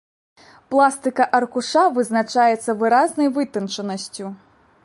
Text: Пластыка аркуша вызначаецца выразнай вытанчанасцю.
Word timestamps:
Пластыка 0.73 1.27
аркуша 1.39 1.83
вызначаецца 1.97 2.79
выразнай 2.83 3.33
вытанчанасцю. 3.37 4.27